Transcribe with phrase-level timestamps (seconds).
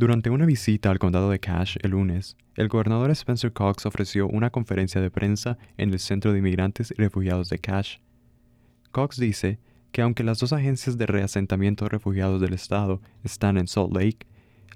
[0.00, 4.48] Durante una visita al condado de Cache el lunes, el gobernador Spencer Cox ofreció una
[4.48, 8.00] conferencia de prensa en el Centro de Inmigrantes y Refugiados de Cache.
[8.92, 9.58] Cox dice
[9.92, 14.26] que aunque las dos agencias de reasentamiento de refugiados del estado están en Salt Lake,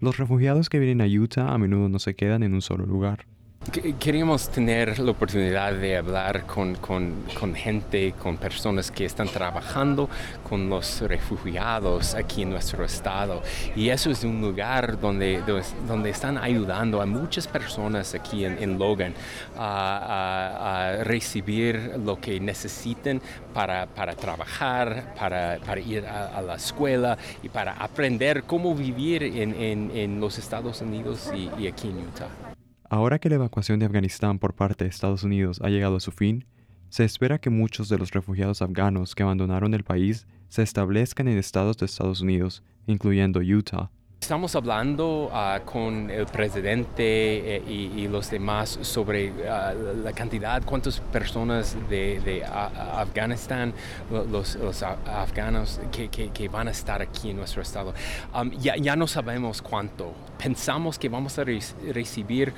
[0.00, 3.26] los refugiados que vienen a Utah a menudo no se quedan en un solo lugar.
[3.70, 10.08] Queríamos tener la oportunidad de hablar con, con, gente, con personas que están trabajando
[10.48, 13.40] con los refugiados aquí en nuestro estado.
[13.76, 15.40] Y eso es un lugar donde,
[15.86, 19.14] donde están ayudando a muchas personas aquí en, Logan
[19.56, 23.22] a, recibir lo que necesiten
[23.54, 29.54] para, para trabajar, para, para ir a, la escuela y para aprender cómo vivir en,
[29.94, 32.49] en, los Estados Unidos y aquí en Utah.
[32.92, 36.10] Ahora que la evacuación de Afganistán por parte de Estados Unidos ha llegado a su
[36.10, 36.44] fin,
[36.88, 41.38] se espera que muchos de los refugiados afganos que abandonaron el país se establezcan en
[41.38, 48.06] estados de Estados Unidos, incluyendo Utah, Estamos hablando uh, con el presidente eh, y, y,
[48.06, 53.72] los demás sobre uh, la cantidad, cuántas personas de, de uh, Afganistán,
[54.10, 57.94] los, los afganos que, que, que, van a estar aquí en nuestro estado.
[58.34, 60.12] Um, ya, ya, no sabemos cuánto.
[60.42, 61.60] Pensamos que vamos a re
[61.92, 62.52] recibir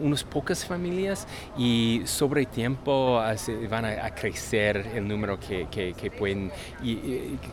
[0.00, 3.20] unas pocas familias y sobre tiempo
[3.70, 6.50] van a, a, crecer el número que, que pueden,
[6.82, 6.96] y,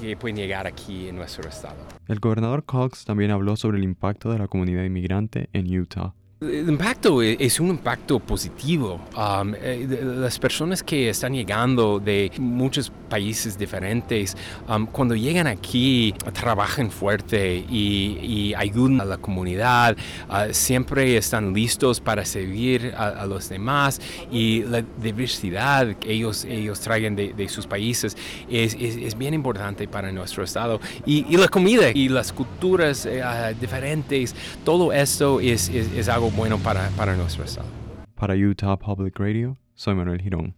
[0.00, 1.76] que pueden llegar aquí en nuestro estado.
[2.06, 6.14] El gobernador Cox también habló sobre el impacto de la comunidad inmigrante en Utah.
[6.40, 8.98] El impacto e-, es un impacto positivo.
[9.14, 9.52] Um,
[10.20, 14.36] las personas que están llegando de muchos países diferentes,
[14.68, 19.96] um, cuando llegan aquí, trabajan fuerte y, y ayudan a la comunidad,
[20.30, 24.00] uh, siempre están listos para servir a, a, los demás
[24.30, 28.16] y la diversidad que ellos, ellos traigan de, de sus países
[28.48, 30.80] es, es, es, bien importante para nuestro estado.
[31.04, 36.56] Y, y la comida y las culturas uh, diferentes, todo esto es, es algo bueno
[36.58, 37.68] para, para nuestro estado.
[38.14, 40.48] Para Utah Public Radio, soy Manuel Girón.